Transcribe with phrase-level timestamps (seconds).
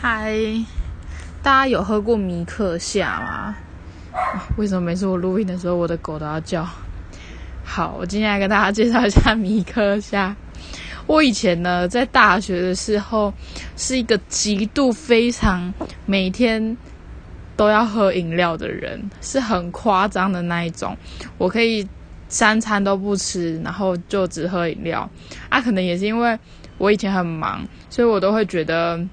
[0.00, 0.32] 嗨，
[1.42, 3.56] 大家有喝过米克夏吗？
[4.56, 6.64] 为什么每次我录音的时候，我的狗都要叫？
[7.64, 10.36] 好，我今天来跟大家介绍一下米克夏。
[11.08, 13.34] 我以前呢，在大学的时候，
[13.76, 15.74] 是一个极度非常
[16.06, 16.76] 每天
[17.56, 20.96] 都要喝饮料的人，是很夸张的那一种。
[21.38, 21.84] 我可以
[22.28, 25.10] 三餐都不吃，然后就只喝饮料。
[25.48, 26.38] 啊，可能也是因为
[26.78, 29.04] 我以前很忙，所以我都会觉得。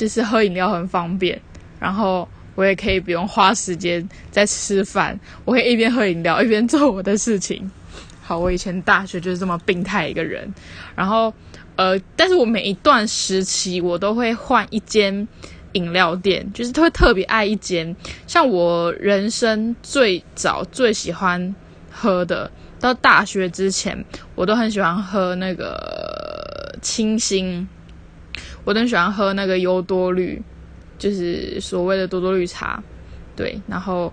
[0.00, 1.38] 就是喝饮料很方便，
[1.78, 7.70] 然后我也可以不用花时间在吃饭，我可以一边喝饮料一边做我的事情。
[8.24, 10.50] 好，我以前大学就是这么病态一个人，
[10.96, 11.30] 然后
[11.76, 15.28] 呃，但是我每一段时期我都会换一间
[15.72, 17.94] 饮料店，就是会特别爱一间。
[18.26, 21.54] 像我人生最早最喜欢
[21.90, 24.02] 喝的，到大学之前
[24.34, 27.68] 我都很喜欢喝那个清新。
[28.64, 30.40] 我很喜欢喝那个优多绿，
[30.98, 32.82] 就是所谓的多多绿茶，
[33.34, 34.12] 对，然后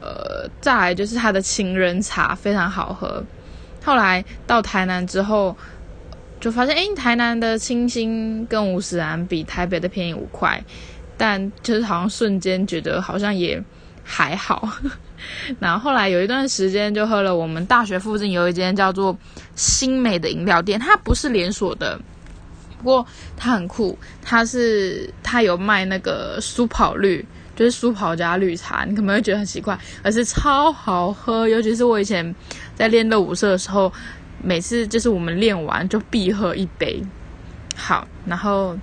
[0.00, 3.22] 呃，再来就是它的情人茶非常好喝。
[3.84, 5.56] 后来到台南之后，
[6.38, 10.62] 就发现哎，台南的清新跟五十兰比台北的便宜五块，
[11.16, 13.62] 但就是好像瞬间觉得好像也
[14.04, 14.68] 还好。
[15.58, 19.16] 然后后来有一段时间就喝了我们大学附近有一间叫做
[19.56, 21.98] 新美的饮料店，它不是连锁的。
[22.78, 31.48] 不过它很酷，它是它有卖那个苏跑绿，就是苏跑加绿茶，你可能会觉得很奇怪，而是超好喝。
[31.48, 32.34] 尤其是我以前
[32.74, 33.92] 在练热舞社的时候，
[34.42, 37.02] 每次就是我们练完就必喝一杯。
[37.76, 38.76] 好，然后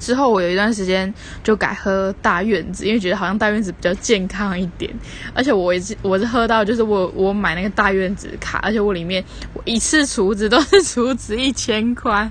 [0.00, 1.12] 之后我有一段时间
[1.44, 4.92] 就改喝大院子，因为觉得好像大院子比较健康一点。
[5.34, 12.30] 而且我一次我是喝到就是我我买那个大院子卡，而且我里面我一次储值都是储值一千块。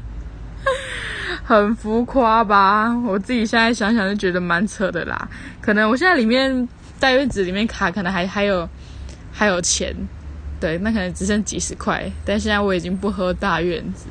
[1.43, 2.91] 很浮夸吧？
[3.05, 5.29] 我自己现在想想就觉得蛮扯的啦。
[5.61, 6.67] 可能我现在里面
[6.99, 8.67] 大院子里面卡可能还还有
[9.31, 9.95] 还有钱，
[10.59, 12.11] 对，那可能只剩几十块。
[12.25, 14.07] 但现在我已经不喝大院子。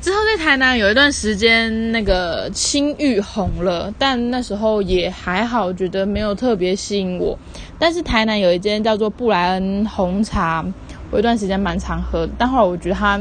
[0.00, 7.38] 之后在台南有一段时间，那个青玉红了，但那时候也还好，觉得没有特别吸引我。
[7.78, 10.64] 但是台南有一间叫做布莱恩红茶，
[11.10, 13.20] 我一段时间蛮常喝，但后来我觉得它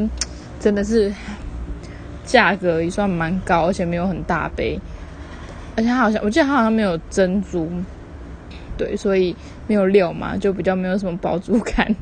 [0.60, 1.12] 真的是。
[2.30, 4.80] 价格也算蛮高，而且没有很大杯，
[5.76, 7.68] 而且它好像我记得它好像没有珍珠，
[8.78, 9.36] 对，所以
[9.66, 11.96] 没有料嘛，就比较没有什么饱足感。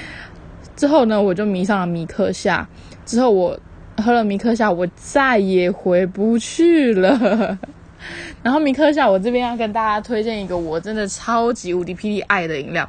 [0.76, 2.68] 之后呢，我就迷上了米克夏。
[3.06, 3.58] 之后我
[3.96, 7.58] 喝了米克夏，我再也回不去了。
[8.42, 12.86] 然后米克夏，我这边要跟大家推荐一个我真的超级无敌霹雳爱的饮料。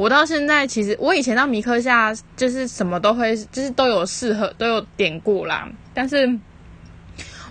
[0.00, 5.68] 我到现在其实，我以前到米克夏就是什么都会，就是都有适合都有点过啦。
[5.92, 6.38] 但是，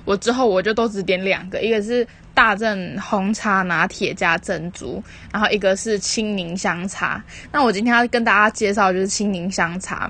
[0.03, 7.23] 我之后我就都只点两个，一个是大正红茶拿铁加珍珠，然后一个是青柠香茶。
[7.51, 10.09] 那我今天要跟大家介绍就是青柠香茶。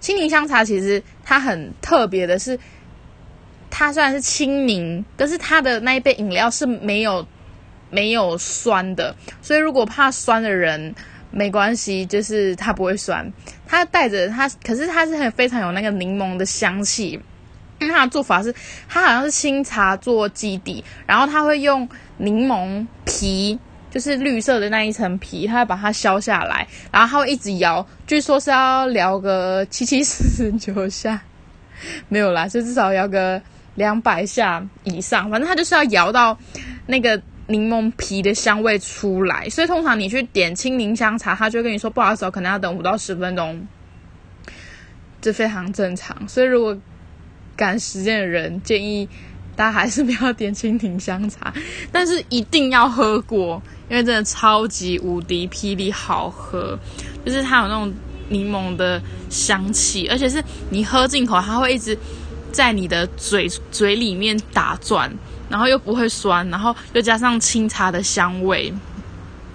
[0.00, 2.58] 青柠香茶其实它很特别的是，
[3.68, 7.28] 它虽然是青柠，但是它的那一杯饮料是没有
[7.90, 10.94] 没有酸的，所以如果怕酸的人。
[11.30, 13.30] 没关系，就是它不会酸，
[13.66, 17.20] 它带着它，可是它是很非常有那个柠檬的香气。
[17.80, 18.52] 因为它的做法是，
[18.88, 23.56] 它好像是清茶做基底，然后它会用柠檬皮，
[23.88, 31.22] 就是绿色的那一层皮，它会把它削下来，然后它会一直摇，据说是要摇个七七四十九下，
[32.08, 33.40] 没有啦，就至少摇个
[33.76, 36.36] 两百下以上，反正它就是要摇到
[36.86, 37.22] 那个。
[37.48, 43.66] 柠檬皮的香味出来，所以通常你去点青柠香茶，他就跟你说不好意思，可能要等五到十分钟，
[45.20, 46.28] 这非常正常。
[46.28, 46.76] 所以如果
[47.56, 49.08] 赶时间的人，建议
[49.56, 51.52] 大家还是不要点青柠香茶，
[51.90, 56.78] 但是一定要喝过，因为真的超级无敌霹雳好喝，
[57.24, 57.92] 就是它有那种
[58.28, 61.98] 柠檬的香气，而且是你喝进口，它会一直
[62.52, 65.12] 在你的嘴嘴里面打转。
[65.50, 68.66] 然后又不会酸，然后又加上清茶的香味，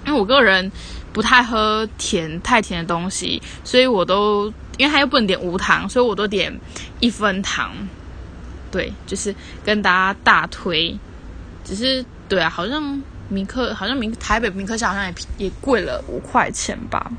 [0.07, 0.72] 因为我个人
[1.13, 6.51] 不太喝甜太甜的东西，所以我都因为它又不能点无糖，所以我都点
[7.00, 7.72] 一分糖。
[8.72, 10.98] 对，就是跟大家大推，
[11.63, 13.00] 只是对啊，好像
[13.30, 17.12] 米克好像米台北米克夏好像也也贵了五块钱吧。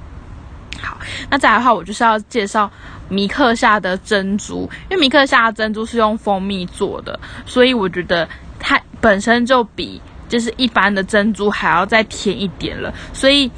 [0.85, 0.99] 好，
[1.31, 2.71] 那再来的话，我就是要介绍
[3.09, 8.29] 米克夏的珍珠，因为米克夏的珍珠是用蜂蜜做的，所以我觉得。
[8.67, 13.51] 它本身就比就是一般的珍珠还要再甜一点了，所以，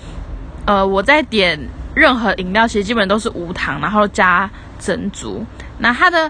[0.64, 1.56] 呃，我在点
[1.94, 4.50] 任何饮料，其实基本都是无糖，然后加
[4.80, 5.46] 珍珠。
[5.78, 6.28] 那它的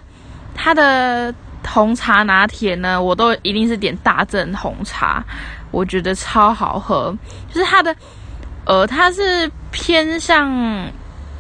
[0.55, 1.35] 它的
[1.67, 5.25] 红茶拿铁呢，我都一定是点大正红茶，
[5.71, 7.17] 我觉得超好喝。
[7.51, 7.97] 就是它的，
[8.67, 10.91] 呃，它是偏向，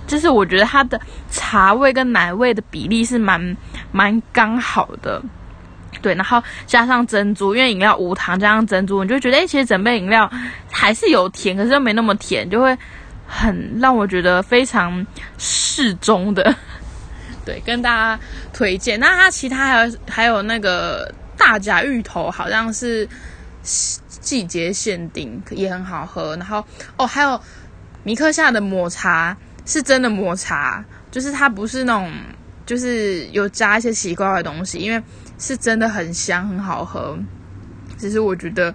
[0.07, 0.99] 就是我觉得它的
[1.31, 3.57] 茶味跟奶味的比例是蛮
[3.93, 5.21] 蛮刚好的。
[6.03, 10.31] 对，然后加上珍珠，因为饮料无糖，加上珍珠，你就觉得哎，其实整杯饮料
[10.71, 12.77] 还是有甜，可是又没那么甜，就会
[13.27, 15.05] 很让我觉得非常
[15.37, 16.55] 适中的。
[17.45, 18.21] 对，跟大家
[18.53, 19.01] 推荐。
[19.01, 23.09] 那它其他还有还有那个大甲芋头，好像是
[24.27, 26.37] 季节限定，也很好喝。
[26.37, 26.65] 然后
[26.99, 27.41] 哦，还有
[28.03, 32.13] 米克夏的抹茶，是真的抹茶，就是它不是那种，
[32.67, 35.01] 就是有加一些奇怪的东西，因为。
[35.39, 37.15] 是真的很香，很好喝，
[37.99, 38.75] 只是我觉得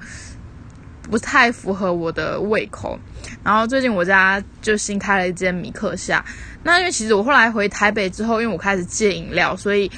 [1.09, 2.99] 不太符合我的胃口。
[3.43, 6.23] 然后最近我家就新开了一间米克夏，
[6.61, 9.91] 那因为其实我后来回台北之后，因为我开始戒饮料，所以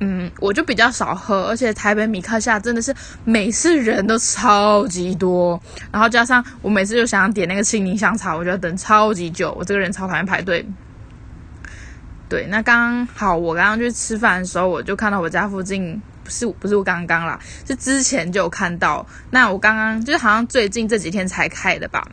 [0.00, 1.48] 嗯，我就比较少喝。
[1.48, 2.94] 而且台北米克夏真的是
[3.24, 5.60] 每次人都超级多，
[5.92, 9.54] 然后加上我每次就想点那个青柠香茶，我就要等超级久。
[9.58, 10.66] 我这个人超讨厌排队。
[12.28, 19.04] 对，那刚好我刚刚去吃饭的时候，我就看到我家附近不是不是我刚刚啦，是之前就有看到。
[19.30, 22.06] 那我刚刚就是好像最近这几天才开的吧。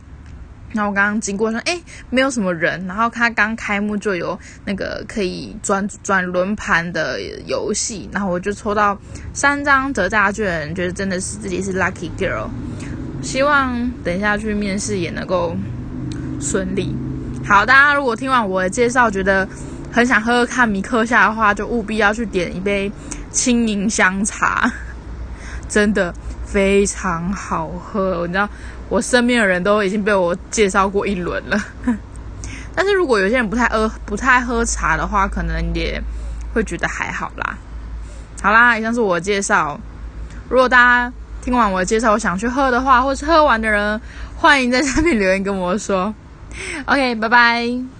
[0.72, 1.80] 然后我刚刚经过说，哎，
[2.10, 2.86] 没有什么人。
[2.86, 8.98] 然后他刚开幕就有那个可以转转轮盘的游戏，然后我就抽到
[9.32, 12.48] 三张折价券，觉得真的是自己是 lucky girl。
[13.22, 15.56] 希望等一下去面试也能够
[16.40, 16.94] 顺利。
[17.44, 19.48] 好，大家如果听完我的介绍，觉得。
[19.90, 22.92] 很想喝喝看米克夏的话，就务必要去点一杯
[23.32, 24.70] 青柠香茶，
[25.66, 26.14] 真的
[26.50, 28.26] 非常好喝。
[28.26, 28.48] 你知道，
[28.88, 31.58] 我身边的人都已经被我介绍过一轮了。
[32.74, 36.00] 但是如果有些人不太喝不太喝茶的话，可能也
[36.54, 37.58] 会觉得还好啦。
[38.40, 39.78] 好啦，以上是我的介绍。
[40.48, 41.12] 如果大家
[41.42, 44.00] 听完我的介绍，我想去喝的话，或是喝完的人，
[44.36, 46.14] 欢迎在下面留言跟我说。
[46.86, 47.97] OK，拜拜。